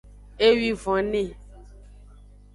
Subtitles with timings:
[0.47, 1.21] Ewivone.